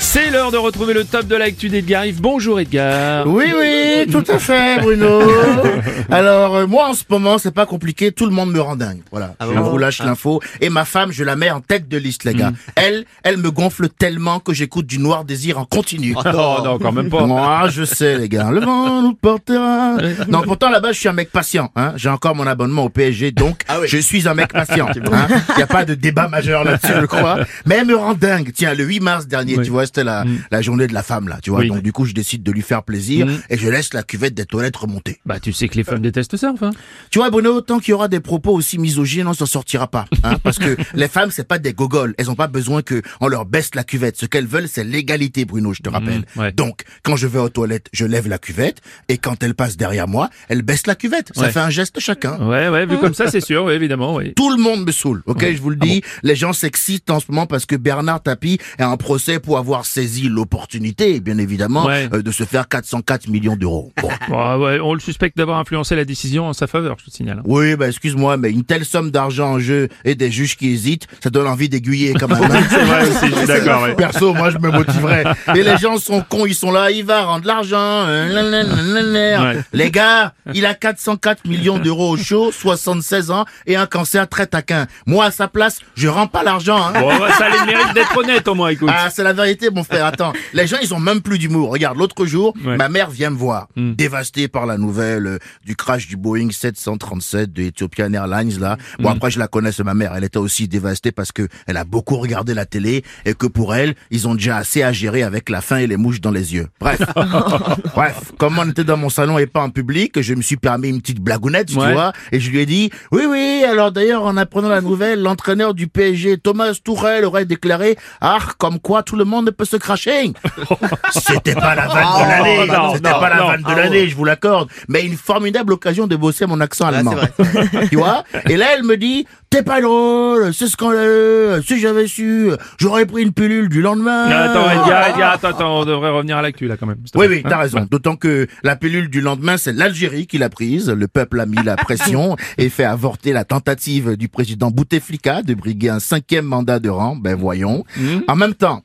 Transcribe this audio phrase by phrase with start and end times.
[0.00, 2.20] C'est l'heure de retrouver le top de l'actu d'Edgar Yves.
[2.20, 3.26] Bonjour Edgar.
[3.26, 5.20] Oui, oui, tout à fait, Bruno.
[6.10, 9.00] Alors, euh, moi, en ce moment, c'est pas compliqué, tout le monde me rend dingue.
[9.10, 10.40] Voilà, je vous lâche l'info.
[10.60, 12.52] Et ma femme, je la mets en tête de liste, les gars.
[12.76, 16.14] Elle, elle me gonfle tellement que j'écoute du Noir Désir en continu.
[16.16, 16.22] Oh
[16.64, 17.26] non, quand même pas.
[17.26, 18.50] Moi, je sais, les gars.
[18.50, 19.96] Le vent nous portera.
[20.28, 21.70] Non, pourtant, là-bas, je suis un mec patient.
[21.76, 21.92] Hein.
[21.96, 24.88] J'ai encore mon abonnement au PSG, donc je suis un mec patient.
[24.94, 25.28] Il hein.
[25.56, 27.38] n'y a pas de débat majeur là-dessus, je crois.
[27.64, 28.52] Mais elle me rend dingue.
[28.54, 31.38] Tiens, le 8 mars dernier, tu vois, c'était la, la journée de la femme, là.
[31.42, 31.68] Tu vois, Oui.
[31.68, 33.38] donc du coup, je décide de lui faire plaisir Mm.
[33.50, 35.20] et je laisse la cuvette des toilettes remonter.
[35.26, 36.70] Bah tu sais que les femmes détestent ça, enfin.
[37.10, 40.06] Tu vois, Bruno, tant qu'il y aura des propos aussi misogynes, on s'en sortira pas.
[40.22, 42.14] Hein, parce que les femmes, c'est pas des gogoles.
[42.18, 44.16] Elles ont pas besoin que on leur baisse la cuvette.
[44.18, 46.24] Ce qu'elles veulent, c'est l'égalité, Bruno, je te rappelle.
[46.36, 46.52] ouais.
[46.52, 48.80] Donc, quand je vais aux toilettes, je lève la cuvette.
[49.08, 51.30] Et quand elle passe derrière moi, elle baisse la cuvette.
[51.34, 51.50] Ça Ouais.
[51.52, 52.38] fait un geste chacun.
[52.48, 54.32] Ouais, ouais, vu comme ça, c'est sûr, oui, évidemment, oui.
[54.34, 56.02] Tout le monde me saoule, ok, je vous le dis.
[56.22, 59.75] Les gens s'excitent en ce moment parce que Bernard Tapie est en procès pour avoir
[59.84, 62.08] saisi l'opportunité, bien évidemment, Ouais.
[62.12, 63.92] euh, de se faire 404 millions d'euros.
[64.00, 64.08] Bon.
[64.28, 67.42] Bon, ouais, on le suspecte d'avoir influencé la décision en sa faveur, je te signale.
[67.44, 71.06] Oui, bah excuse-moi, mais une telle somme d'argent en jeu et des juges qui hésitent,
[71.22, 72.38] ça donne envie d'aiguiller quand même.
[72.70, 73.94] C'est vrai aussi, je suis d'accord, ouais.
[73.94, 75.24] Perso, moi je me motiverais.
[75.54, 77.76] Et les gens sont cons, ils sont là, il va rendre l'argent.
[78.06, 79.60] euh.
[79.72, 84.46] Les gars, il a 404 millions d'euros au chaud, 76 ans et un cancer très
[84.46, 84.86] taquin.
[85.06, 86.78] Moi à sa place, je rends pas l'argent.
[86.78, 86.92] Hein.
[87.00, 88.90] Bon, ça a le mérite d'être honnête au moins, écoute.
[88.92, 90.06] Ah, c'est la vérité, mon frère.
[90.06, 91.70] Attends, les gens, ils ont même plus d'humour.
[91.70, 92.74] Regarde, l'autre jour, Ouais.
[92.74, 92.76] Hmm.
[92.78, 97.52] ma mère vient me voir, dévastée par la nouvelle euh, du crash du Boeing 737
[97.52, 98.76] de Ethiopian Airlines là.
[98.98, 99.16] Bon, Hmm.
[99.16, 100.12] après, je la connais, c'est ma mère.
[100.16, 103.74] Elle était aussi dévastée parce que elle a beaucoup regardé la télé et que pour
[103.74, 106.54] elle, ils ont déjà assez à gérer avec la faim et les mouches dans les
[106.54, 106.66] yeux.
[106.80, 107.00] Bref,
[107.94, 110.88] bref, comme on était dans mon salon et pas en public, je me suis permis
[110.88, 114.36] une petite blagounette, tu vois, et je lui ai dit, oui, oui, alors d'ailleurs, en
[114.36, 119.24] apprenant la nouvelle, l'entraîneur du PSG, Thomas Tourel, aurait déclaré, ah, comme quoi tout le
[119.24, 120.32] monde peut se cracher.
[121.10, 123.46] C'était pas la vanne de l'année, non, c'était non, pas la non.
[123.48, 127.14] vanne de l'année, je vous l'accorde, mais une formidable occasion de bosser mon accent allemand.
[127.90, 128.24] tu vois?
[128.48, 133.22] Et là, elle me dit, t'es pas drôle, c'est scandaleux, si j'avais su, j'aurais pris
[133.22, 134.26] une pilule du lendemain.
[134.28, 136.98] Attends, Edgar, Edgar, attends, attends, on devrait revenir à l'actu, là, quand même.
[137.14, 137.86] Oui, oui, t'as Hein raison.
[137.90, 140.90] D'autant que la pilule du lendemain, c'est l'Algérie qui l'a prise.
[140.90, 145.54] Le peuple a mis la pression et fait avorter la tentative du président Bouteflika de
[145.54, 147.16] briguer un cinquième mandat de rang.
[147.16, 147.84] Ben voyons.
[148.28, 148.82] En même temps,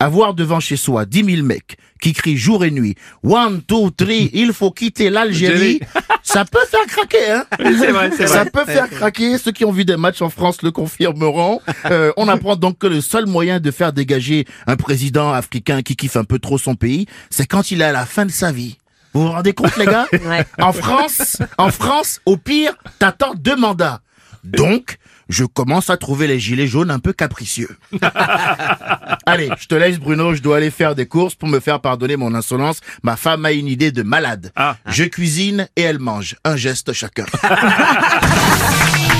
[0.00, 4.30] avoir devant chez soi 10 000 mecs qui crient jour et nuit «One, two, three,
[4.34, 5.80] il faut quitter l'Algérie»,
[6.22, 8.50] ça peut faire craquer, hein C'est vrai, c'est ça vrai.
[8.50, 9.36] peut faire craquer.
[9.38, 11.60] Ceux qui ont vu des matchs en France le confirmeront.
[11.86, 15.94] Euh, on apprend donc que le seul moyen de faire dégager un président africain qui
[15.94, 18.50] kiffe un peu trop son pays, c'est quand il est à la fin de sa
[18.50, 18.78] vie.
[19.12, 20.06] Vous vous rendez compte, les gars
[20.58, 24.00] En France, en France, au pire, t'attends deux mandats.
[24.44, 24.98] Donc,
[25.30, 27.78] je commence à trouver les gilets jaunes un peu capricieux.
[29.26, 30.34] Allez, je te laisse, Bruno.
[30.34, 32.80] Je dois aller faire des courses pour me faire pardonner mon insolence.
[33.02, 34.52] Ma femme a une idée de malade.
[34.56, 34.76] Ah.
[34.86, 36.36] Je cuisine et elle mange.
[36.44, 37.26] Un geste chacun.